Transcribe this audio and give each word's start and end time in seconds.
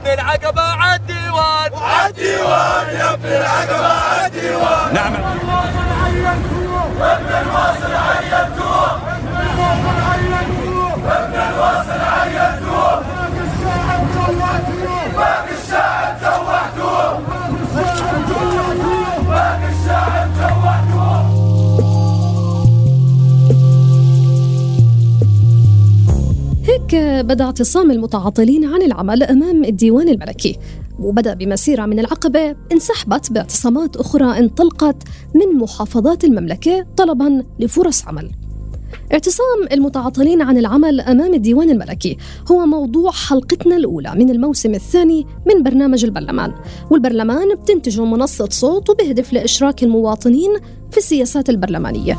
ابن 0.00 0.12
العقبة 0.12 0.62
عالديوان 0.62 1.70
عالديوان 1.74 2.86
يا 2.98 3.14
ابن 3.14 3.28
العقبة 3.28 3.86
عالديوان 3.86 4.94
نعم. 4.94 5.12
وابن 7.00 7.32
الواصل 7.42 7.94
عينتوه 7.94 9.00
وابن 11.06 11.34
الواصل 11.34 12.00
عينتوه 12.00 12.39
هيك 26.92 27.24
بدا 27.24 27.44
اعتصام 27.44 27.90
المتعاطلين 27.90 28.64
عن 28.64 28.82
العمل 28.82 29.22
أمام 29.22 29.64
الديوان 29.64 30.08
الملكي 30.08 30.58
وبدا 30.98 31.34
بمسيرة 31.34 31.86
من 31.86 31.98
العقبة 31.98 32.56
انسحبت 32.72 33.32
باعتصامات 33.32 33.96
أخرى 33.96 34.38
انطلقت 34.38 35.02
من 35.34 35.58
محافظات 35.58 36.24
المملكة 36.24 36.86
طلبا 36.96 37.44
لفرص 37.58 38.06
عمل 38.06 38.30
اعتصام 39.12 39.68
المتعاطلين 39.72 40.42
عن 40.42 40.58
العمل 40.58 41.00
أمام 41.00 41.34
الديوان 41.34 41.70
الملكي 41.70 42.16
هو 42.50 42.66
موضوع 42.66 43.10
حلقتنا 43.10 43.76
الأولى 43.76 44.12
من 44.14 44.30
الموسم 44.30 44.74
الثاني 44.74 45.26
من 45.46 45.62
برنامج 45.62 46.04
البرلمان، 46.04 46.52
والبرلمان 46.90 47.54
بتنتجه 47.54 48.04
منصة 48.04 48.48
صوت 48.50 48.90
وبهدف 48.90 49.32
لإشراك 49.32 49.82
المواطنين 49.82 50.50
في 50.90 50.98
السياسات 50.98 51.50
البرلمانية. 51.50 52.18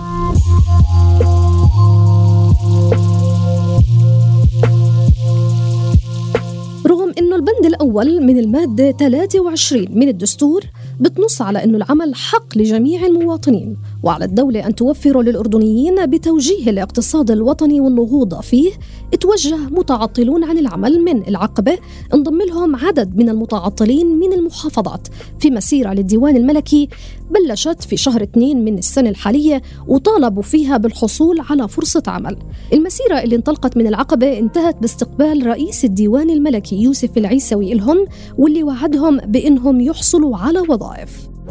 الأول 7.92 8.24
من 8.24 8.40
المادة 8.40 8.92
23 8.92 9.88
من 9.90 10.08
الدستور 10.08 10.64
بتنص 11.02 11.42
على 11.42 11.64
إنه 11.64 11.78
العمل 11.78 12.16
حق 12.16 12.58
لجميع 12.58 13.06
المواطنين 13.06 13.78
وعلى 14.04 14.26
الدولة 14.26 14.68
أن 14.68 14.76
توفر 14.76 15.22
للأردنيين 15.22 16.06
بتوجيه 16.06 16.70
الاقتصاد 16.70 17.32
الوطني 17.32 17.80
والنهوض 17.80 18.42
فيه 18.42 18.72
توجه 19.20 19.56
متعطلون 19.56 20.44
عن 20.44 20.58
العمل 20.58 21.00
من 21.04 21.28
العقبة 21.28 21.78
انضم 22.14 22.42
لهم 22.42 22.76
عدد 22.76 23.16
من 23.16 23.30
المتعطلين 23.30 24.20
من 24.20 24.34
المحافظات 24.34 25.08
في 25.40 25.52
مسيرة 25.52 25.94
للديوان 25.94 26.38
الملكي 26.38 26.90
بلشت 27.32 27.84
في 27.84 27.98
شهر 27.98 28.24
اثنين 28.24 28.66
من 28.66 28.78
السنة 28.78 29.10
الحالية 29.10 29.62
وطالبوا 29.88 30.44
فيها 30.44 30.78
بالحصول 30.78 31.40
على 31.50 31.68
فرصة 31.68 32.04
عمل. 32.08 32.38
المسيرة 32.74 33.20
اللي 33.20 33.36
انطلقت 33.36 33.78
من 33.78 33.88
العقبة 33.88 34.40
انتهت 34.40 34.76
باستقبال 34.82 35.48
رئيس 35.48 35.86
الديوان 35.86 36.30
الملكي 36.30 36.76
يوسف 36.76 37.18
العيسوي 37.18 37.74
لهم 37.74 38.06
واللي 38.38 38.64
وعدهم 38.64 39.18
بإنهم 39.18 39.82
يحصلوا 39.82 40.38
على 40.38 40.60
وظائف. 40.60 40.91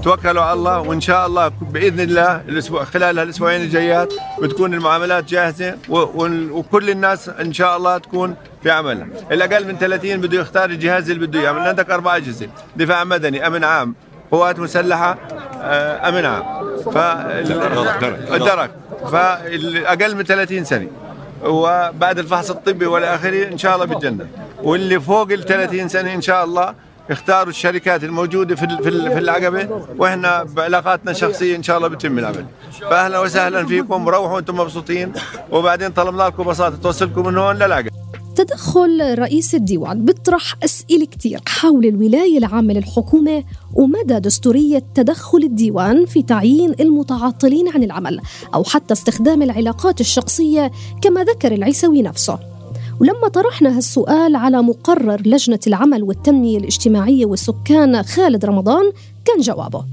توكلوا 0.03 0.43
على 0.43 0.53
الله 0.53 0.81
وإن 0.81 1.01
شاء 1.01 1.27
الله 1.27 1.49
بإذن 1.49 2.01
الله 2.01 2.43
الأسبوع 2.49 2.85
خلال 2.85 3.19
الاسبوعين 3.19 3.61
الجايات 3.61 4.13
بتكون 4.43 4.75
المعاملات 4.75 5.25
جاهزة 5.25 5.77
وكل 5.89 6.91
الناس 6.91 7.29
إن 7.29 7.53
شاء 7.53 7.77
الله 7.77 7.99
تكون 7.99 8.35
في 8.63 8.71
عملها، 8.71 9.07
الاقل 9.33 9.67
من 9.67 9.79
30 9.79 10.21
بده 10.21 10.41
يختار 10.41 10.71
الجهاز 10.71 11.11
اللي 11.11 11.27
بده 11.27 11.41
إياه، 11.41 11.53
من 11.53 11.59
عندك 11.59 11.91
أربع 11.91 12.17
أجهزة، 12.17 12.49
دفاع 12.77 13.05
مدني، 13.05 13.47
أمن 13.47 13.65
عام، 13.65 13.95
قوات 14.31 14.59
مسلحة، 14.59 15.19
آه، 15.63 16.09
أمن 16.09 16.25
عام. 16.25 16.43
ف 16.95 16.99
الدرك. 18.35 18.71
فالاقل 19.13 20.17
من 20.17 20.25
30 20.25 20.65
سنة. 20.65 20.87
وبعد 21.45 22.19
الفحص 22.19 22.51
الطبي 22.51 22.87
والى 22.87 23.15
اخره 23.15 23.49
إن 23.49 23.59
شاء 23.59 23.75
الله 23.75 23.85
بتجنن 23.85 24.27
واللي 24.63 25.01
فوق 25.01 25.33
ال 25.33 25.45
30 25.45 25.89
سنة 25.89 26.15
إن 26.15 26.21
شاء 26.21 26.45
الله 26.45 26.75
اختاروا 27.11 27.51
الشركات 27.51 28.05
الموجودة 28.05 28.57
في 28.57 28.67
في 28.67 28.91
في 28.91 29.19
العقبة 29.19 29.69
وإحنا 29.99 30.43
بعلاقاتنا 30.43 31.11
الشخصية 31.11 31.57
إن 31.57 31.63
شاء 31.63 31.77
الله 31.77 31.89
بتم 31.89 32.19
العمل. 32.19 32.47
فاهلا 32.91 33.21
وسهلا 33.21 33.67
فيكم 33.67 34.09
روحوا 34.09 34.39
أنتم 34.39 34.57
مبسوطين. 34.57 35.13
وبعدين 35.53 35.91
طلبنا 35.91 36.23
لكم 36.23 36.45
بساطه 36.45 36.77
توصلكم 36.77 37.27
من 37.27 37.39
هون 37.39 37.57
للعقبه 37.57 37.91
تدخل 38.37 39.19
رئيس 39.19 39.55
الديوان 39.55 40.05
بيطرح 40.05 40.55
أسئلة 40.65 41.07
كتير 41.07 41.41
حول 41.49 41.87
الولاية 41.87 42.39
العامة 42.39 42.75
للحكومة 42.75 43.45
ومدى 43.75 44.19
دستورية 44.19 44.83
تدخل 44.95 45.39
الديوان 45.39 46.07
في 46.07 46.23
تعيين 46.23 46.75
المتعاطلين 46.81 47.69
عن 47.69 47.83
العمل 47.83 48.21
أو 48.55 48.65
حتى 48.65 48.93
استخدام 48.93 49.43
العلاقات 49.43 50.01
الشخصية 50.01 50.71
كما 51.03 51.25
ذكر 51.25 51.53
العيسوي 51.53 52.03
نفسه. 52.03 52.39
ولما 53.01 53.29
طرحنا 53.29 53.77
هالسؤال 53.77 54.37
على 54.37 54.63
مقرر 54.63 55.21
لجنة 55.27 55.59
العمل 55.67 56.03
والتنمية 56.03 56.59
الاجتماعية 56.59 57.27
والسكان 57.27 58.03
خالد 58.03 58.45
رمضان 58.45 58.93
كان 59.25 59.39
جوابه. 59.41 59.85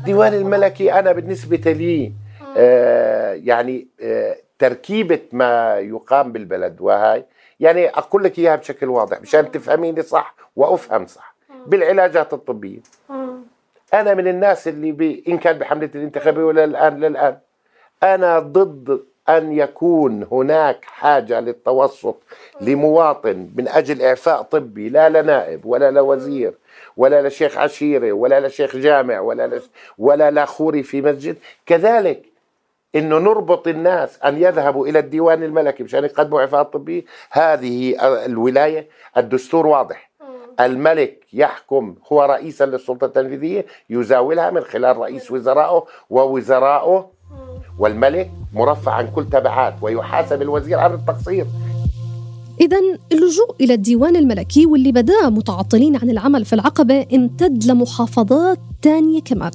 الديوان 0.00 0.34
الملكي 0.34 0.92
أنا 0.92 1.12
بالنسبة 1.12 1.72
لي 1.72 2.12
آه 2.56 3.32
يعني 3.32 3.86
آه 4.00 4.36
تركيبة 4.58 5.20
ما 5.32 5.78
يقام 5.78 6.32
بالبلد 6.32 6.76
وهاي 6.80 7.24
يعني 7.60 7.88
أقول 7.88 8.24
لك 8.24 8.38
إياها 8.38 8.56
بشكل 8.56 8.86
واضح 8.88 9.20
مشان 9.22 9.50
تفهميني 9.50 10.02
صح 10.02 10.34
وأفهم 10.56 11.06
صح 11.06 11.34
بالعلاجات 11.66 12.32
الطبية. 12.32 12.78
أنا 13.94 14.14
من 14.14 14.28
الناس 14.28 14.68
اللي 14.68 14.92
بي 14.92 15.24
إن 15.28 15.38
كان 15.38 15.58
بحملة 15.58 15.90
الانتخابية 15.94 16.42
ولا 16.42 16.64
الآن 16.64 17.00
للآن 17.00 17.36
أنا 18.02 18.38
ضد 18.38 19.00
أن 19.28 19.52
يكون 19.52 20.26
هناك 20.32 20.84
حاجة 20.84 21.40
للتوسط 21.40 22.16
لمواطن 22.60 23.48
من 23.56 23.68
أجل 23.68 24.02
إعفاء 24.02 24.42
طبي 24.42 24.88
لا 24.88 25.08
لنائب 25.08 25.66
ولا 25.66 25.90
لوزير 25.90 26.54
ولا 26.96 27.28
لشيخ 27.28 27.58
عشيره 27.58 28.12
ولا 28.12 28.46
لشيخ 28.46 28.76
جامع 28.76 29.20
ولا 29.20 29.46
لش 29.46 29.62
ولا 29.98 30.30
لاخوري 30.30 30.82
في 30.82 31.02
مسجد. 31.02 31.36
كذلك 31.66 32.22
إنه 32.94 33.18
نربط 33.18 33.68
الناس 33.68 34.22
أن 34.22 34.42
يذهبوا 34.42 34.86
إلى 34.86 34.98
الديوان 34.98 35.42
الملكي 35.42 35.82
مشان 35.82 36.04
يقدموا 36.04 36.40
إعفاء 36.40 36.62
طبي. 36.62 37.06
هذه 37.30 37.96
الولاية 38.24 38.86
الدستور 39.16 39.66
واضح. 39.66 40.10
الملك 40.60 41.24
يحكم 41.32 41.94
هو 42.12 42.22
رئيسا 42.22 42.66
للسلطة 42.66 43.04
التنفيذية 43.04 43.66
يزاولها 43.90 44.50
من 44.50 44.60
خلال 44.60 44.96
رئيس 44.96 45.30
وزرائه 45.30 45.84
ووزرائه 46.10 47.10
والملك 47.78 48.30
مرفع 48.54 48.92
عن 48.92 49.08
كل 49.14 49.24
تبعات 49.24 49.74
ويحاسب 49.82 50.42
الوزير 50.42 50.78
عن 50.78 50.92
التقصير. 50.94 51.46
إذا 52.60 52.76
اللجوء 53.12 53.54
إلى 53.60 53.74
الديوان 53.74 54.16
الملكي 54.16 54.66
واللي 54.66 54.92
بدأ 54.92 55.28
متعطلين 55.30 55.96
عن 55.96 56.10
العمل 56.10 56.44
في 56.44 56.52
العقبة 56.52 57.06
امتد 57.14 57.64
لمحافظات 57.64 58.58
تانية 58.82 59.20
كمان. 59.20 59.50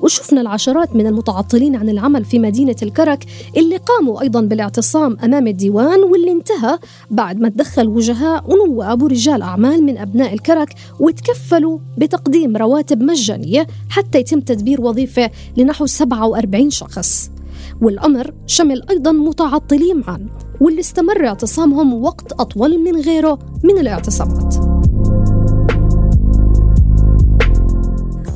وشفنا 0.00 0.40
العشرات 0.40 0.96
من 0.96 1.06
المتعطلين 1.06 1.76
عن 1.76 1.88
العمل 1.88 2.24
في 2.24 2.38
مدينة 2.38 2.76
الكرك 2.82 3.24
اللي 3.56 3.76
قاموا 3.76 4.22
أيضا 4.22 4.40
بالاعتصام 4.40 5.16
أمام 5.24 5.46
الديوان 5.46 6.00
واللي 6.00 6.32
انتهى 6.32 6.78
بعد 7.10 7.40
ما 7.40 7.48
تدخل 7.48 7.88
وجهاء 7.88 8.44
ونواب 8.52 9.02
ورجال 9.02 9.42
أعمال 9.42 9.82
من 9.84 9.98
أبناء 9.98 10.34
الكرك 10.34 10.74
وتكفلوا 11.00 11.78
بتقديم 11.98 12.56
رواتب 12.56 13.02
مجانية 13.02 13.66
حتى 13.88 14.18
يتم 14.18 14.40
تدبير 14.40 14.80
وظيفة 14.80 15.30
لنحو 15.56 15.86
47 15.86 16.70
شخص. 16.70 17.33
والأمر 17.84 18.30
شمل 18.46 18.82
أيضا 18.90 19.12
متعطلين 19.12 20.02
معا 20.06 20.26
واللي 20.60 20.80
استمر 20.80 21.26
اعتصامهم 21.26 22.04
وقت 22.04 22.32
أطول 22.32 22.78
من 22.78 23.00
غيره 23.00 23.38
من 23.64 23.78
الاعتصامات. 23.78 24.54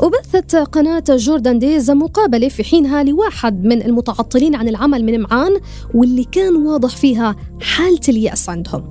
وبثت 0.02 0.56
قناة 0.56 1.04
جوردان 1.08 1.58
ديز 1.58 1.90
مقابلة 1.90 2.48
في 2.48 2.64
حينها 2.64 3.02
لواحد 3.02 3.64
من 3.64 3.82
المتعطلين 3.82 4.54
عن 4.54 4.68
العمل 4.68 5.04
من 5.04 5.20
معان 5.20 5.60
واللي 5.94 6.24
كان 6.24 6.66
واضح 6.66 6.96
فيها 6.96 7.36
حالة 7.60 8.00
اليأس 8.08 8.48
عندهم. 8.48 8.88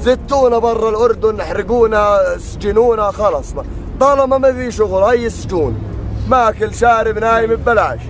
زتونا 0.00 0.58
برا 0.58 0.90
الأردن 0.90 1.40
احرقونا 1.40 2.18
سجنونا 2.38 3.10
خلص 3.10 3.46
طالما 4.00 4.38
ما 4.38 4.52
في 4.52 4.70
شغل 4.70 5.02
هاي 5.02 5.26
السجون. 5.26 5.74
ماكل 6.28 6.74
شارب 6.74 7.18
نايم 7.18 7.50
ببلاش. 7.50 8.00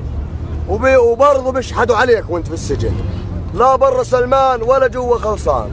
وبرضه 0.72 1.52
بيشحدوا 1.52 1.96
عليك 1.96 2.30
وانت 2.30 2.46
في 2.46 2.54
السجن. 2.54 2.92
لا 3.54 3.76
برا 3.76 4.02
سلمان 4.02 4.62
ولا 4.62 4.88
جوا 4.88 5.16
خلصان. 5.16 5.70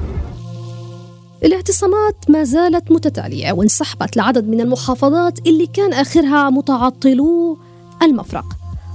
الاعتصامات 1.44 2.16
ما 2.30 2.44
زالت 2.44 2.92
متتالية 2.92 3.52
وانسحبت 3.52 4.18
لعدد 4.18 4.48
من 4.48 4.62
المحافظات 4.62 5.40
اللي 5.48 5.68
كان 5.68 5.94
آخرها 5.94 6.50
متعطلو 6.50 7.58
المفرق. 8.04 8.46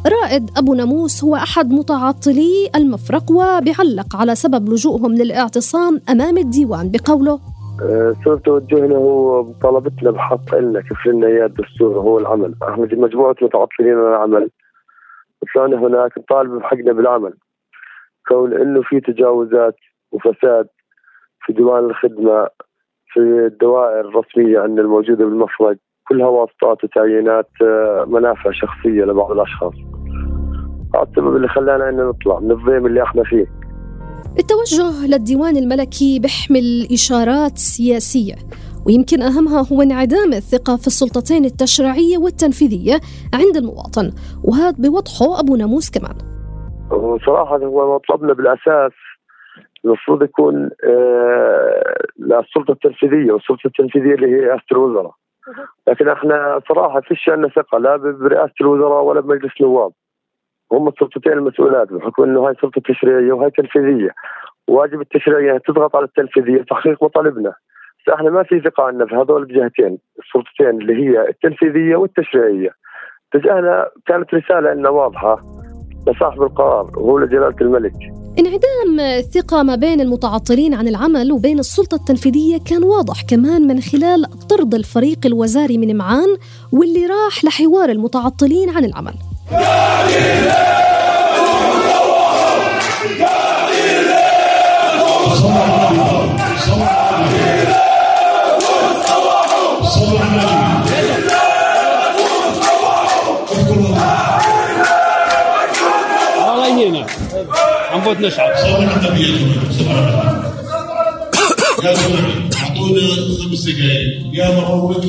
رائد 0.07 0.51
أبو 0.57 0.75
ناموس 0.75 1.25
هو 1.25 1.37
أحد 1.37 1.71
متعطلي 1.71 2.71
المفرق 2.77 3.31
وبيعلق 3.31 4.17
على 4.17 4.35
سبب 4.35 4.69
لجوءهم 4.69 5.15
للاعتصام 5.15 6.01
أمام 6.11 6.39
الديوان 6.39 6.91
بقوله 6.91 7.41
أه، 7.83 8.15
صرت 8.25 8.45
توجهنا 8.45 8.97
هو 8.97 9.43
مطالبتنا 9.43 10.11
بحق 10.11 10.55
لنا 10.55 10.81
كيف 10.81 11.07
لنا 11.07 11.27
إياه 11.27 11.47
الدستور 11.47 11.99
هو 11.99 12.19
العمل. 12.19 12.55
إحنا 12.63 12.89
مجموعة 12.93 13.37
متعطلين 13.43 13.95
عن 13.99 14.09
العمل. 14.09 14.51
وكان 15.45 15.75
هناك 15.75 16.19
نطالب 16.19 16.51
بحقنا 16.59 16.93
بالعمل. 16.93 17.35
كون 18.29 18.53
إنه 18.53 18.83
في 18.83 19.01
تجاوزات 19.01 19.77
وفساد 20.13 20.67
في 21.47 21.53
ديوان 21.53 21.85
الخدمة 21.85 22.49
في 23.13 23.21
الدوائر 23.21 24.01
الرسمية 24.01 24.59
عندنا 24.59 24.81
الموجودة 24.81 25.25
بالمفرق 25.25 25.77
كلها 26.09 26.27
واسطات 26.27 26.85
وتعيينات 26.85 27.49
أه، 27.63 28.05
منافع 28.09 28.51
شخصية 28.51 29.05
لبعض 29.05 29.31
الأشخاص. 29.31 29.75
هذا 30.95 31.03
السبب 31.03 31.37
اللي 31.37 31.49
خلانا 31.49 31.89
ان 31.89 31.97
نطلع 31.97 32.41
من 32.41 32.51
الضيم 32.51 32.87
اللي 32.87 33.03
إحنا 33.03 33.23
فيه. 33.23 33.47
التوجه 34.39 35.07
للديوان 35.07 35.57
الملكي 35.57 36.19
بيحمل 36.19 36.89
إشارات 36.93 37.59
سياسية. 37.59 38.35
ويمكن 38.87 39.23
أهمها 39.23 39.61
هو 39.73 39.83
انعدام 39.83 40.33
الثقة 40.33 40.77
في 40.77 40.87
السلطتين 40.87 41.45
التشريعية 41.45 42.19
والتنفيذية 42.19 42.95
عند 43.35 43.57
المواطن 43.57 44.07
وهذا 44.45 44.77
بوضحه 44.79 45.41
أبو 45.41 45.57
ناموس 45.57 45.91
كمان. 45.91 46.17
صراحة 47.27 47.57
هو 47.57 47.95
مطلبنا 47.95 48.33
بالأساس 48.33 48.93
المفروض 49.85 50.23
يكون 50.23 50.71
آه 50.85 51.95
للسلطة 52.19 52.73
التنفيذية 52.73 53.33
والسلطة 53.33 53.67
التنفيذية 53.67 54.15
اللي 54.15 54.27
هي 54.27 54.41
رئاسة 54.41 54.65
الوزراء. 54.73 55.15
لكن 55.89 56.09
إحنا 56.09 56.61
صراحة 56.69 57.01
فيش 57.01 57.29
عندنا 57.29 57.49
ثقة 57.49 57.79
لا 57.79 57.97
برئاسة 57.97 58.55
الوزراء 58.61 59.03
ولا 59.05 59.21
بمجلس 59.21 59.53
النواب. 59.61 59.93
هم 60.73 60.89
السلطتين 60.89 61.33
المسؤولات 61.33 61.93
بحكم 61.93 62.23
إنه 62.23 62.49
هاي 62.49 62.55
سلطة 62.63 62.83
تشريعية 62.89 63.33
وهاي 63.33 63.51
تنفيذية. 63.51 64.11
واجب 64.69 65.01
التشريعية 65.01 65.59
تضغط 65.59 65.97
على 65.97 66.05
التنفيذية 66.05 66.63
تحقيق 66.63 67.05
مطالبنا. 67.05 67.53
إحنا 68.13 68.31
ما 68.31 68.43
في 68.43 68.61
ثقة 68.61 68.83
عندنا 68.83 69.07
في 69.07 69.15
هذول 69.15 69.43
الجهتين 69.43 69.99
السلطتين 70.19 70.81
اللي 70.81 70.95
هي 70.95 71.29
التنفيذية 71.29 71.97
والتشريعية. 71.97 72.71
اتجاهنا 73.35 73.89
كانت 74.07 74.35
رسالة 74.35 74.75
لنا 74.75 74.89
واضحة 74.89 75.43
لصاحب 76.07 76.43
القرار 76.43 76.91
وهو 76.97 77.19
لجلالة 77.19 77.57
الملك. 77.61 77.93
انعدام 78.39 79.01
الثقة 79.19 79.63
ما 79.63 79.75
بين 79.75 80.01
المتعطلين 80.01 80.75
عن 80.75 80.89
العمل 80.89 81.33
وبين 81.33 81.59
السلطة 81.59 81.95
التنفيذية 81.95 82.59
كان 82.71 82.85
واضح 82.85 83.23
كمان 83.31 83.67
من 83.67 83.81
خلال 83.81 84.25
طرد 84.51 84.75
الفريق 84.75 85.19
الوزاري 85.27 85.79
من 85.79 85.97
معان 85.97 86.37
واللي 86.73 87.07
راح 87.07 87.45
لحوار 87.45 87.89
المتعطلين 87.89 88.71
عن 88.71 88.85
العمل. 88.85 89.15
بود 108.05 108.21
نشعر 108.21 108.51
يا 111.85 111.91
اعطونا 112.63 113.01
خمس 113.43 113.65
دقائق 113.69 114.35
يا 114.35 114.61
مروج 114.61 115.05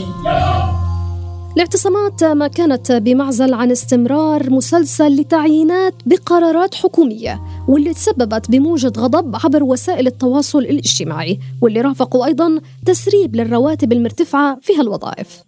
الاعتصامات 1.55 2.23
ما 2.23 2.47
كانت 2.47 2.91
بمعزل 2.91 3.53
عن 3.53 3.71
استمرار 3.71 4.49
مسلسل 4.49 5.07
لتعيينات 5.07 5.93
بقرارات 6.05 6.75
حكومية 6.75 7.41
واللي 7.67 7.93
تسببت 7.93 8.51
بموجة 8.51 8.93
غضب 8.97 9.35
عبر 9.43 9.63
وسائل 9.63 10.07
التواصل 10.07 10.59
الاجتماعي 10.59 11.39
واللي 11.61 11.81
رافقوا 11.81 12.25
أيضا 12.25 12.59
تسريب 12.85 13.35
للرواتب 13.35 13.93
المرتفعة 13.93 14.57
في 14.61 14.75
هالوظائف. 14.75 15.43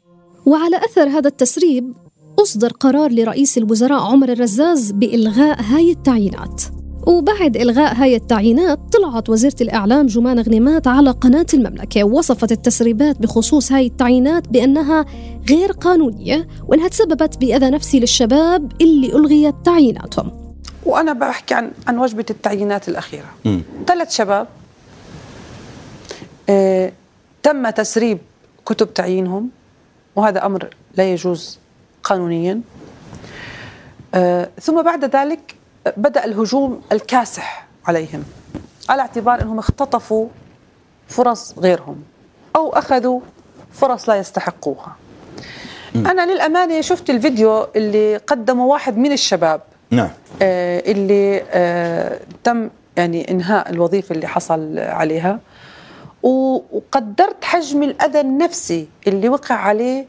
وعلى 0.46 0.78
أثر 0.78 1.08
هذا 1.10 1.28
التسريب 1.28 1.94
أصدر 2.40 2.72
قرار 2.72 3.12
لرئيس 3.12 3.58
الوزراء 3.58 4.00
عمر 4.00 4.30
الرزاز 4.30 4.92
بإلغاء 4.92 5.62
هاي 5.62 5.92
التعيينات. 5.92 6.64
وبعد 7.08 7.58
إلغاء 7.58 7.96
هاي 7.96 8.16
التعيينات 8.16 8.80
طلعت 8.94 9.30
وزيرة 9.30 9.56
الإعلام 9.62 10.06
جمان 10.06 10.40
غنيمات 10.40 10.88
على 10.88 11.12
قناة 11.12 11.46
المملكة 11.54 12.04
ووصفت 12.04 12.52
التسريبات 12.52 13.22
بخصوص 13.22 13.72
هاي 13.72 13.88
التعيينات 13.88 14.50
بأنها 14.50 15.06
غير 15.50 15.72
قانونية 15.72 16.48
وأنها 16.68 16.88
تسببت 16.88 17.38
بأذى 17.38 17.70
نفسي 17.70 18.00
للشباب 18.00 18.72
اللي 18.82 19.08
ألغيت 19.08 19.56
تعييناتهم. 19.66 20.54
وأنا 20.86 21.14
بحكي 21.14 21.54
عن 21.54 21.72
عن 21.88 21.98
وجبة 21.98 22.26
التعيينات 22.30 22.90
الأخيرة. 22.90 23.34
ثلاث 23.88 24.16
شباب 24.16 24.48
آه 26.50 26.92
تم 27.44 27.70
تسريب 27.70 28.18
كتب 28.66 28.94
تعيينهم 28.94 29.50
وهذا 30.16 30.46
أمر 30.46 30.70
لا 30.98 31.12
يجوز 31.14 31.60
قانونيا. 32.04 32.62
آه 34.16 34.50
ثم 34.62 34.82
بعد 34.82 35.16
ذلك 35.16 35.57
بدأ 35.98 36.26
الهجوم 36.26 36.82
الكاسح 36.92 37.68
عليهم 37.88 38.24
على 38.90 39.02
اعتبار 39.02 39.42
أنهم 39.42 39.60
اختطفوا 39.60 40.28
فرص 41.08 41.54
غيرهم 41.60 42.04
أو 42.56 42.70
أخذوا 42.70 43.20
فرص 43.74 44.10
لا 44.10 44.16
يستحقوها. 44.16 44.96
أنا 45.96 46.34
للأمانة 46.34 46.82
شفت 46.82 47.10
الفيديو 47.10 47.68
اللي 47.76 48.18
قدمه 48.18 48.66
واحد 48.66 48.98
من 48.98 49.12
الشباب 49.12 49.62
نعم. 49.92 50.10
آه 50.42 50.84
اللي 50.92 51.44
آه 51.52 52.20
تم 52.44 52.70
يعني 52.98 53.32
إنهاء 53.32 53.70
الوظيفة 53.70 54.16
اللي 54.16 54.28
حصل 54.28 54.80
عليها 54.80 55.40
وقدرت 56.24 57.44
حجم 57.44 57.84
الأذى 57.84 58.20
النفسي 58.22 58.88
اللي 59.08 59.30
وقع 59.30 59.56
عليه 59.56 60.06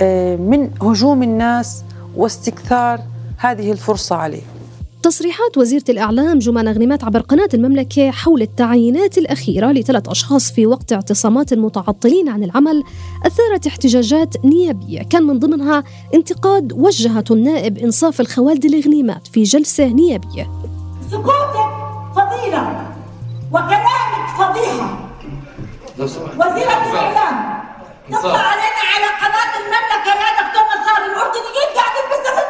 آه 0.00 0.36
من 0.36 0.70
هجوم 0.82 1.22
الناس 1.22 1.84
واستكثار 2.16 3.00
هذه 3.38 3.72
الفرصة 3.72 4.16
عليه. 4.16 4.42
تصريحات 5.02 5.58
وزيرة 5.58 5.84
الإعلام 5.88 6.38
جمان 6.38 6.68
غنيمات 6.68 7.04
عبر 7.04 7.20
قناة 7.20 7.48
المملكة 7.54 8.10
حول 8.10 8.42
التعيينات 8.42 9.18
الأخيرة 9.18 9.72
لثلاث 9.72 10.08
أشخاص 10.08 10.52
في 10.52 10.66
وقت 10.66 10.92
اعتصامات 10.92 11.52
المتعطلين 11.52 12.28
عن 12.28 12.44
العمل 12.44 12.82
أثارت 13.26 13.66
احتجاجات 13.66 14.44
نيابية. 14.44 15.02
كان 15.02 15.22
من 15.22 15.38
ضمنها 15.38 15.84
انتقاد 16.14 16.72
وجهته 16.72 17.32
النائب 17.32 17.78
إنصاف 17.78 18.20
الخوالد 18.20 18.64
الغنيمات 18.64 19.26
في 19.26 19.42
جلسة 19.42 19.84
نيابية. 19.86 20.50
سكوتك 21.10 21.70
فضيلة 22.16 22.92
وكلامك 23.52 24.26
فضيحة. 24.38 25.08
وزيرة 25.98 26.82
الإعلام 26.90 27.62
تطلع 28.10 28.38
علينا 28.38 28.82
على 28.92 29.08
قناة 29.22 29.52
المملكة 29.60 30.10
يا 30.22 30.30
دكتور 30.40 30.64
نصار 30.72 31.00
الأردنيين 31.10 31.68
قاعدين 31.76 32.04
بيستفزوا 32.10 32.41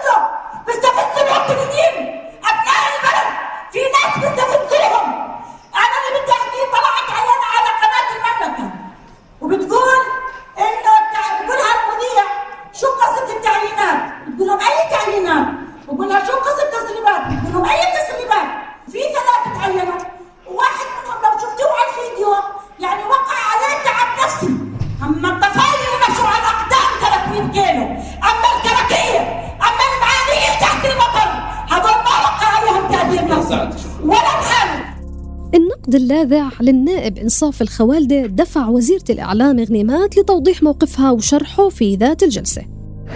النقد 35.95 36.11
اللاذع 36.11 36.49
للنائب 36.61 37.19
إنصاف 37.19 37.63
الخوالدة 37.63 38.27
دفع 38.27 38.67
وزيرة 38.67 39.05
الإعلام 39.11 39.61
غنيمات 39.61 40.19
لتوضيح 40.19 40.63
موقفها 40.63 41.11
وشرحه 41.11 41.69
في 41.69 41.97
ذات 41.97 42.23
الجلسة. 42.23 42.63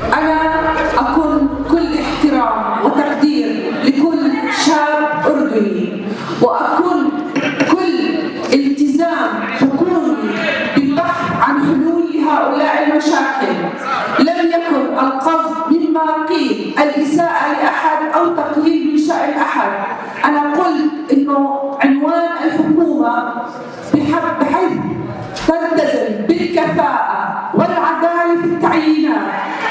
أنا 0.04 0.36
أكون 0.94 1.48
كل 1.70 1.98
احترام 1.98 2.84
وتقدير 2.86 3.72
لكل 3.84 4.30
شاب 4.66 5.32
أردني 5.32 6.04
وأكون 6.42 7.10
كل 7.70 8.54
التزام 8.54 9.42
حكومي 9.42 10.16
بالبحث 10.76 11.32
عن 11.40 11.60
حلول 11.60 12.04
لهؤلاء 12.14 12.90
المشاكل. 12.90 13.54
لم 14.20 14.46
يكن 14.46 14.98
القصد 14.98 15.72
مما 15.72 16.06
الإساءة 16.82 17.52
لأحد 17.52 18.14
أو 18.14 18.36
تقليل 18.36 18.92
من 18.92 18.98
شأن 18.98 19.30
أحد. 19.30 19.70
أنا 20.24 20.52
قلت 20.54 21.12
إنه 21.12 21.55
التعيينات 28.66 29.22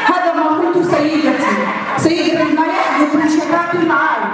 هذا 0.06 0.34
ما 0.34 0.44
قلت 0.44 0.96
سيدتي. 0.96 1.56
سيدتي 1.98 2.54
ما 2.54 2.66
يحدث 2.66 3.16
من 3.16 3.30
شباب 3.30 3.70
المعارف 3.74 4.32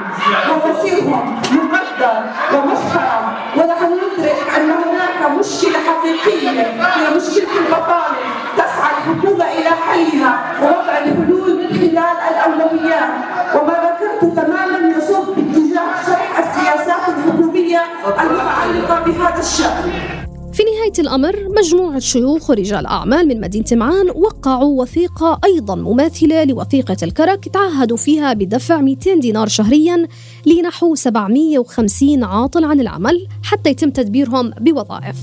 ومسيرهم 0.52 1.42
مقدر 1.52 2.24
ومحترم 2.54 3.26
ونحن 3.58 3.86
ندرك 3.86 4.40
أن 4.58 4.72
هناك 4.72 5.40
مشكلة 5.40 5.80
حقيقية 5.88 6.50
هي 6.50 7.16
مشكلة 7.16 7.58
البطالة. 7.60 8.18
تسعى 8.58 8.92
الحكومة 8.98 9.46
إلى 9.46 9.70
حلها 9.70 10.40
ووضع 10.62 10.98
الحلول 10.98 11.58
من 11.58 11.70
خلال 11.80 12.18
الأولويات. 12.30 13.10
وما 13.56 13.74
ذكرت 13.86 14.36
تماما 14.36 14.98
يصب 14.98 15.26
باتجاه 15.36 16.06
شرح 16.06 16.40
السياسات 16.40 17.10
الحكومية 17.10 17.84
المتعلقة 18.06 19.00
بهذا 19.06 19.40
الشأن. 19.40 20.21
في 20.62 20.68
نهاية 20.68 20.94
الأمر 21.00 21.50
مجموعة 21.58 22.00
شيوخ 22.00 22.50
ورجال 22.50 22.86
أعمال 22.86 23.28
من 23.28 23.42
مدينة 23.42 23.66
معان 23.72 24.10
وقعوا 24.10 24.82
وثيقة 24.82 25.40
أيضا 25.46 25.76
مماثلة 25.76 26.44
لوثيقة 26.44 26.98
الكرك 27.04 27.48
تعهدوا 27.48 27.98
فيها 27.98 28.34
بدفع 28.34 28.82
200 28.82 29.14
دينار 29.14 29.48
شهريا 29.48 30.08
لنحو 30.46 30.96
750 30.96 32.24
عاطل 32.24 32.66
عن 32.66 32.80
العمل 32.80 33.28
حتى 33.44 33.70
يتم 33.70 33.90
تدبيرهم 33.90 34.50
بوظائف. 34.50 35.16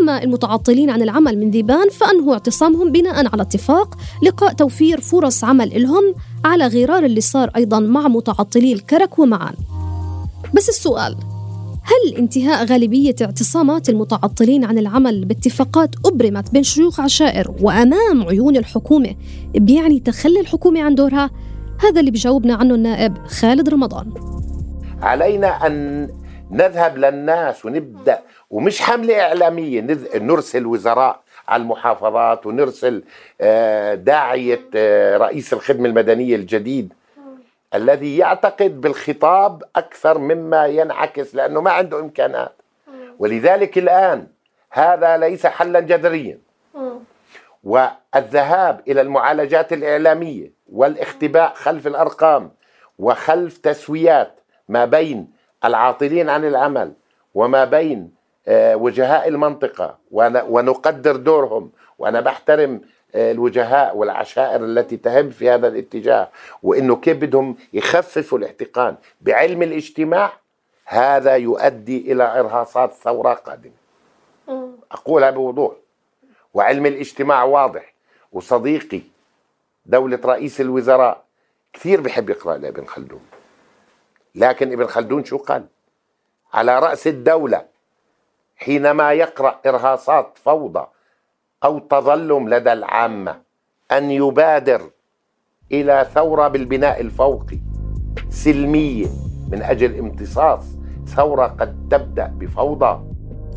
أما 0.00 0.22
المتعطلين 0.22 0.90
عن 0.90 1.02
العمل 1.02 1.38
من 1.38 1.50
ذيبان 1.50 1.88
فأنهوا 1.88 2.32
اعتصامهم 2.32 2.92
بناء 2.92 3.14
على 3.32 3.42
اتفاق 3.42 3.98
لقاء 4.22 4.52
توفير 4.52 5.00
فرص 5.00 5.44
عمل 5.44 5.82
لهم 5.82 6.14
على 6.44 6.66
غرار 6.66 7.04
اللي 7.04 7.20
صار 7.20 7.50
أيضا 7.56 7.80
مع 7.80 8.08
متعطلي 8.08 8.72
الكرك 8.72 9.18
ومعان. 9.18 9.54
بس 10.54 10.68
السؤال 10.68 11.16
هل 11.90 12.16
انتهاء 12.16 12.64
غالبية 12.64 13.14
اعتصامات 13.22 13.88
المتعطلين 13.88 14.64
عن 14.64 14.78
العمل 14.78 15.24
باتفاقات 15.24 15.90
أبرمت 16.06 16.52
بين 16.52 16.62
شيوخ 16.62 17.00
عشائر 17.00 17.54
وأمام 17.60 18.28
عيون 18.28 18.56
الحكومة 18.56 19.14
بيعني 19.54 20.00
تخلي 20.00 20.40
الحكومة 20.40 20.82
عن 20.82 20.94
دورها؟ 20.94 21.30
هذا 21.80 22.00
اللي 22.00 22.10
بجاوبنا 22.10 22.54
عنه 22.54 22.74
النائب 22.74 23.18
خالد 23.26 23.68
رمضان 23.68 24.12
علينا 25.02 25.66
أن 25.66 26.08
نذهب 26.50 26.98
للناس 26.98 27.64
ونبدأ 27.64 28.18
ومش 28.50 28.82
حملة 28.82 29.20
إعلامية 29.20 29.80
نرسل 30.14 30.66
وزراء 30.66 31.20
على 31.48 31.62
المحافظات 31.62 32.46
ونرسل 32.46 33.02
آه، 33.40 33.94
داعية 33.94 34.60
آه، 34.74 35.16
رئيس 35.16 35.52
الخدمة 35.52 35.88
المدنية 35.88 36.36
الجديد 36.36 36.92
الذي 37.74 38.16
يعتقد 38.16 38.80
بالخطاب 38.80 39.62
أكثر 39.76 40.18
مما 40.18 40.66
ينعكس 40.66 41.34
لأنه 41.34 41.60
ما 41.60 41.70
عنده 41.70 42.00
إمكانات. 42.00 42.52
ولذلك 43.18 43.78
الآن 43.78 44.26
هذا 44.70 45.16
ليس 45.16 45.46
حلا 45.46 45.80
جذريا. 45.80 46.38
والذهاب 47.64 48.80
إلى 48.88 49.00
المعالجات 49.00 49.72
الإعلامية 49.72 50.52
والاختباء 50.72 51.52
خلف 51.54 51.86
الأرقام 51.86 52.50
وخلف 52.98 53.58
تسويات 53.58 54.40
ما 54.68 54.84
بين 54.84 55.30
العاطلين 55.64 56.28
عن 56.28 56.44
العمل 56.44 56.92
وما 57.34 57.64
بين 57.64 58.20
آه، 58.48 58.76
وجهاء 58.76 59.28
المنطقة 59.28 59.98
ون- 60.10 60.42
ونقدر 60.48 61.16
دورهم 61.16 61.70
وأنا 61.98 62.20
بحترم 62.20 62.80
الوجهاء 63.14 63.96
والعشائر 63.96 64.64
التي 64.64 64.96
تهم 64.96 65.30
في 65.30 65.50
هذا 65.50 65.68
الاتجاه 65.68 66.28
وإنه 66.62 66.96
كيف 66.96 67.16
بدهم 67.16 67.56
يخففوا 67.72 68.38
الاحتقان 68.38 68.96
بعلم 69.20 69.62
الاجتماع 69.62 70.32
هذا 70.84 71.36
يؤدي 71.36 72.12
إلى 72.12 72.40
إرهاصات 72.40 72.92
ثورة 72.92 73.34
قادمة. 73.34 73.72
أقولها 74.92 75.30
بوضوح. 75.30 75.72
وعلم 76.54 76.86
الاجتماع 76.86 77.44
واضح. 77.44 77.94
وصديقي 78.32 79.00
دولة 79.86 80.20
رئيس 80.24 80.60
الوزراء 80.60 81.24
كثير 81.72 82.00
بحب 82.00 82.30
يقرأ 82.30 82.56
لابن 82.56 82.84
خلدون. 82.84 83.22
لكن 84.34 84.72
ابن 84.72 84.86
خلدون 84.86 85.24
شو 85.24 85.38
قال؟ 85.38 85.66
على 86.52 86.78
رأس 86.78 87.06
الدولة 87.06 87.66
حينما 88.56 89.12
يقرأ 89.12 89.60
إرهاصات 89.66 90.38
فوضى 90.44 90.86
أو 91.64 91.78
تظلم 91.78 92.48
لدى 92.48 92.72
العامة 92.72 93.36
أن 93.92 94.10
يبادر 94.10 94.90
إلى 95.72 96.06
ثورة 96.14 96.48
بالبناء 96.48 97.00
الفوقي 97.00 97.58
سلمية 98.30 99.06
من 99.52 99.62
أجل 99.62 99.98
امتصاص 99.98 100.64
ثورة 101.16 101.46
قد 101.46 101.88
تبدأ 101.90 102.26
بفوضى. 102.26 103.00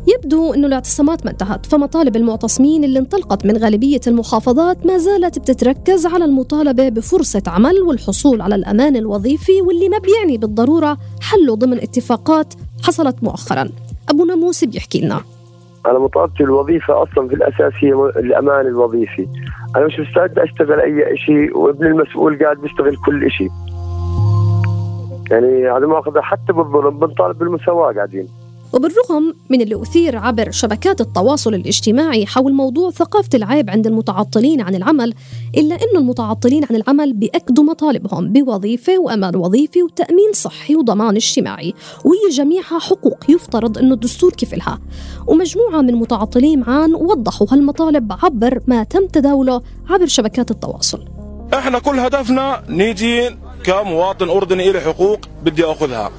يبدو 0.06 0.54
أنه 0.54 0.66
الاعتصامات 0.66 1.24
ما 1.24 1.30
انتهت 1.30 1.66
فمطالب 1.66 2.16
المعتصمين 2.16 2.84
اللي 2.84 2.98
انطلقت 2.98 3.46
من 3.46 3.56
غالبية 3.56 4.00
المحافظات 4.06 4.86
ما 4.86 4.98
زالت 4.98 5.38
بتتركز 5.38 6.06
على 6.06 6.24
المطالبة 6.24 6.88
بفرصة 6.88 7.42
عمل 7.46 7.80
والحصول 7.80 8.40
على 8.40 8.54
الأمان 8.54 8.96
الوظيفي 8.96 9.60
واللي 9.60 9.88
ما 9.88 9.98
بيعني 9.98 10.38
بالضرورة 10.38 10.98
حله 11.20 11.54
ضمن 11.54 11.82
اتفاقات 11.82 12.54
حصلت 12.82 13.22
مؤخرا. 13.22 13.68
أبو 14.08 14.24
ناموس 14.24 14.64
بيحكي 14.64 15.00
لنا. 15.00 15.20
أنا 15.86 15.98
مطالبتي 15.98 16.42
الوظيفة 16.42 17.02
أصلا 17.02 17.28
في 17.28 17.34
الأساس 17.34 17.72
هي 17.76 17.92
الأمان 17.92 18.66
الوظيفي. 18.66 19.28
أنا 19.76 19.86
مش 19.86 20.00
مستعد 20.00 20.38
أشتغل 20.38 20.80
أي 20.80 21.16
شيء 21.16 21.58
وابن 21.58 21.86
المسؤول 21.86 22.38
قاعد 22.42 22.56
بيشتغل 22.56 22.96
كل 22.96 23.30
شيء 23.30 23.50
يعني 25.30 25.66
على 25.68 25.86
مؤاخذه 25.86 26.20
حتى 26.20 26.52
بالظلم 26.52 26.98
بنطالب 26.98 27.38
بالمساواة 27.38 27.92
قاعدين. 27.92 28.28
وبالرغم 28.74 29.34
من 29.50 29.60
اللي 29.60 29.82
أثير 29.82 30.16
عبر 30.16 30.50
شبكات 30.50 31.00
التواصل 31.00 31.54
الاجتماعي 31.54 32.26
حول 32.26 32.52
موضوع 32.52 32.90
ثقافة 32.90 33.28
العيب 33.34 33.70
عند 33.70 33.86
المتعطلين 33.86 34.60
عن 34.60 34.74
العمل 34.74 35.14
إلا 35.56 35.74
أن 35.74 35.96
المتعطلين 35.96 36.64
عن 36.70 36.76
العمل 36.76 37.12
بيأكدوا 37.12 37.64
مطالبهم 37.64 38.32
بوظيفة 38.32 38.98
وأمان 38.98 39.36
وظيفي 39.36 39.82
وتأمين 39.82 40.32
صحي 40.32 40.76
وضمان 40.76 41.16
اجتماعي 41.16 41.74
وهي 42.04 42.30
جميعها 42.32 42.78
حقوق 42.78 43.24
يفترض 43.28 43.78
أنه 43.78 43.94
الدستور 43.94 44.30
كفلها. 44.30 44.78
ومجموعة 45.26 45.80
من 45.80 45.94
متعطلي 45.94 46.56
معان 46.56 46.94
وضحوا 46.94 47.46
هالمطالب 47.50 48.12
عبر 48.22 48.60
ما 48.66 48.84
تم 48.84 49.06
تداوله 49.06 49.62
عبر 49.90 50.06
شبكات 50.06 50.50
التواصل. 50.50 51.04
إحنا 51.54 51.78
كل 51.78 51.98
هدفنا 51.98 52.62
نيجي 52.68 53.30
كمواطن 53.64 54.28
أردني 54.28 54.70
الي 54.70 54.80
حقوق 54.80 55.18
بدي 55.44 55.64
أخذها. 55.64 56.10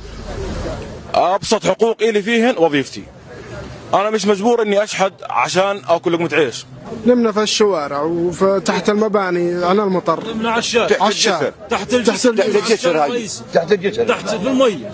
أبسط 1.16 1.68
حقوق 1.68 1.98
إلي 2.02 2.22
فيهن 2.22 2.56
وظيفتي. 2.58 3.04
أنا 3.94 4.10
مش 4.10 4.26
مجبور 4.26 4.62
إني 4.62 4.84
أشحد 4.84 5.14
عشان 5.30 5.82
أكل 5.88 6.14
لقمة 6.14 6.30
عيش. 6.34 6.66
نمنا 7.06 7.32
في 7.32 7.42
الشوارع 7.42 8.02
وتحت 8.02 8.90
المباني 8.90 9.66
على 9.66 9.84
المطر. 9.84 10.34
نمنا 10.34 10.52
على 10.52 10.60
الشارع 10.60 10.98
على 11.02 11.10
الشارع. 11.10 11.52
تحت 11.70 11.94
الجسر. 11.94 12.36
تحت 12.36 12.56
الجسر 12.56 13.04
هاي. 13.04 13.30
تحت 13.54 13.72
الجسر. 13.72 14.08
تحت 14.08 14.30
في 14.30 14.36
المي 14.48 14.86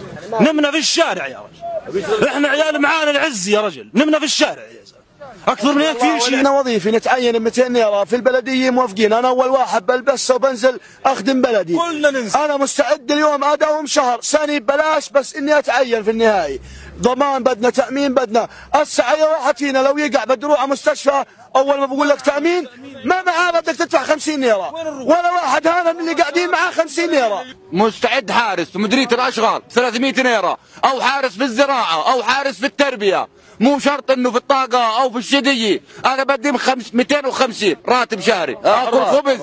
نمنا 0.42 0.72
في 0.72 0.78
الشارع 0.78 1.28
يا 1.28 1.40
رجل. 1.88 2.28
إحنا 2.28 2.48
عيال 2.48 2.82
معانا 2.82 3.12
العز 3.12 3.50
يا 3.50 3.62
رجل. 3.62 3.90
نمنا 3.94 4.20
في 4.20 4.25
الشارع 4.25 4.63
يا 4.63 4.86
زلمة. 4.86 5.00
أكثر 5.48 5.74
من 5.74 5.81
هيك 5.81 5.98
في 5.98 6.19
شيء. 6.19 6.39
أنا 6.39 6.50
وظيفي 6.51 6.91
نتعين 6.91 7.41
200 7.41 7.67
ليره 7.67 8.03
في 8.03 8.15
البلديه 8.15 8.69
موافقين. 8.69 9.13
أنا 9.13 9.27
أول 9.27 9.50
واحد 9.50 9.86
بلبسها 9.86 10.36
وبنزل 10.36 10.79
أخدم 11.05 11.41
بلدي. 11.41 11.77
كلنا 11.77 12.10
ننزل. 12.12 12.39
أنا 12.39 12.57
مستعد 12.57 13.12
اليوم 13.12 13.43
أداوم 13.43 13.86
شهر. 13.86 14.21
سنه 14.21 14.57
ببلاش 14.57 15.10
بس 15.10 15.36
إني 15.36 15.57
أتعين 15.60 16.03
في 16.03 16.12
النهايه 16.12 16.60
ضمان 17.01 17.43
بدنا 17.43 17.69
تأمين 17.69 18.13
بدنا. 18.13 18.48
هسه 18.74 19.03
اي 19.03 19.24
واحد 19.24 19.57
فينا 19.57 19.79
لو 19.79 19.98
يقع 19.98 20.24
بده 20.24 20.48
يروح 20.48 20.60
على 20.60 20.71
مستشفى 20.71 21.25
أول 21.55 21.79
ما 21.79 21.86
بقول 21.86 22.10
لك 22.10 22.21
تأمين 22.21 22.67
ما 23.05 23.21
معاه 23.21 23.51
بدك 23.51 23.75
تدفع 23.75 24.03
50 24.03 24.41
ليرة. 24.41 24.74
ولا 25.03 25.31
واحد 25.31 25.67
هذا 25.67 25.91
من 25.91 26.00
اللي 26.00 26.13
قاعدين 26.13 26.50
معاه 26.50 26.71
50 26.71 27.10
ليرة. 27.10 27.45
مستعد 27.71 28.31
حارس 28.31 28.69
في 28.69 28.79
مديرية 28.79 29.07
الأشغال 29.12 29.62
300 29.67 30.12
ليرة. 30.12 30.57
أو 30.86 31.01
حارس 31.01 31.31
في 31.31 31.43
الزراعة 31.43 32.13
أو 32.13 32.24
حارس 32.24 32.55
في 32.55 32.65
التربية. 32.65 33.27
مو 33.62 33.80
شرط 33.80 34.12
إنه 34.12 34.32
في 34.32 34.38
الطاقة 34.38 35.01
أو 35.01 35.12
في 35.12 35.18
الشدية 35.18 35.82
أنا 36.06 36.24
بدي 36.24 36.58
خمس 36.58 36.94
250 36.94 37.75
راتب 37.88 38.20
شهري. 38.20 38.58
اكل 38.63 39.06
خبز. 39.06 39.39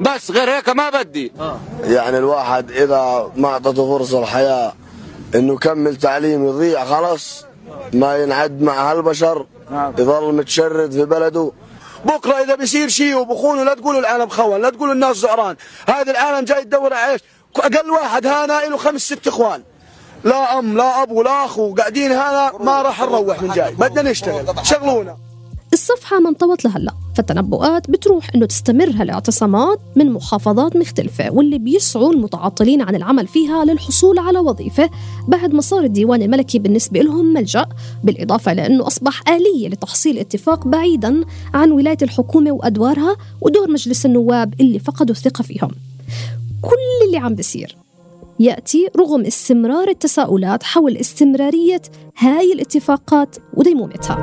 بس 0.00 0.30
غير 0.30 0.50
هيك 0.50 0.68
ما 0.68 0.90
بدي. 0.90 1.32
يعني 1.84 2.18
الواحد 2.18 2.70
إذا 2.70 3.32
ما 3.36 3.48
أعطته 3.48 3.98
فرصة 3.98 4.18
الحياة 4.18 4.72
إنه 5.34 5.54
يكمل 5.54 5.96
تعليم 5.96 6.48
يضيع 6.48 6.84
خلاص. 6.84 7.44
ما 7.92 8.16
ينعد 8.16 8.62
مع 8.62 8.92
هالبشر. 8.92 9.46
يظل 9.98 10.34
متشرد 10.34 10.92
في 10.92 11.04
بلده. 11.04 11.52
بكرة 12.04 12.42
إذا 12.42 12.54
بيصير 12.54 12.88
شيء 12.88 13.16
وبخونه 13.16 13.64
لا 13.64 13.74
تقولوا 13.74 14.00
العالم 14.00 14.28
خون 14.28 14.62
لا 14.62 14.70
تقولوا 14.70 14.94
الناس 14.94 15.16
زعران. 15.16 15.56
هذا 15.88 16.10
العالم 16.10 16.44
جاي 16.44 16.64
تدور 16.64 16.94
على 16.94 17.12
إيش؟ 17.12 17.20
أقل 17.56 17.90
واحد 17.90 18.26
هنا 18.26 18.60
له 18.60 18.76
خمس 18.76 19.00
ست 19.00 19.26
إخوان. 19.26 19.62
لا 20.24 20.58
أم 20.58 20.76
لا 20.76 21.02
ابو 21.02 21.22
لا 21.22 21.44
اخو 21.44 21.74
قاعدين 21.74 22.12
هنا 22.12 22.52
ما 22.60 22.82
راح 22.82 23.02
نروح 23.02 23.42
من 23.42 23.48
جاي. 23.54 23.74
بدنا 23.74 24.10
نشتغل. 24.10 24.66
شغلونا. 24.66 25.16
الصفحة 25.72 26.20
ما 26.20 26.28
انطوت 26.30 26.64
لهلا 26.64 26.92
فالتنبؤات 27.16 27.90
بتروح 27.90 28.30
إنه 28.34 28.46
تستمر 28.46 28.90
هالاعتصامات 28.90 29.78
من 29.96 30.10
محافظات 30.12 30.76
مختلفة 30.76 31.30
واللي 31.30 31.58
بيسعوا 31.58 32.12
المتعطلين 32.12 32.82
عن 32.82 32.94
العمل 32.94 33.26
فيها 33.26 33.64
للحصول 33.64 34.18
على 34.18 34.38
وظيفة. 34.38 34.90
بعد 35.28 35.52
ما 35.52 35.60
صار 35.60 35.84
الديوان 35.84 36.22
الملكي 36.22 36.58
بالنسبة 36.58 37.00
لهم 37.00 37.26
ملجأ 37.26 37.66
بالإضافة 38.04 38.52
لأنه 38.52 38.86
أصبح 38.86 39.28
آلية 39.28 39.68
لتحصيل 39.68 40.18
اتفاق 40.18 40.66
بعيدا 40.66 41.24
عن 41.54 41.70
ولاية 41.72 41.98
الحكومة 42.02 42.52
وأدوارها 42.52 43.16
ودور 43.40 43.70
مجلس 43.70 44.06
النواب 44.06 44.54
اللي 44.60 44.78
فقدوا 44.78 45.14
الثقة 45.14 45.42
فيهم. 45.42 45.70
كل 46.62 47.06
اللي 47.06 47.18
عم 47.18 47.34
بيصير 47.34 47.76
يأتي 48.40 48.88
رغم 48.96 49.20
استمرار 49.20 49.88
التساؤلات 49.88 50.62
حول 50.62 50.96
استمرارية 50.96 51.82
هاي 52.18 52.52
الاتفاقات 52.52 53.36
وديمومتها. 53.56 54.22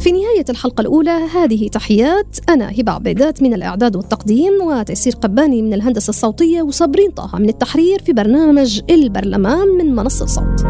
في 0.00 0.12
نهاية 0.12 0.44
الحلقة 0.50 0.80
الأولى 0.80 1.10
هذه 1.10 1.68
تحيات. 1.68 2.36
أنا 2.48 2.70
هبة 2.70 2.92
عبيدات 2.92 3.42
من 3.42 3.54
الإعداد 3.54 3.96
والتقديم 3.96 4.52
وتيسير 4.62 5.12
قباني 5.12 5.62
من 5.62 5.74
الهندسة 5.74 6.10
الصوتية 6.10 6.62
وصابرين 6.62 7.10
طه 7.10 7.38
من 7.38 7.48
التحرير 7.48 8.02
في 8.02 8.12
برنامج 8.12 8.80
البرلمان 8.90 9.68
من 9.68 9.94
منصة 9.94 10.26
صوت. 10.26 10.64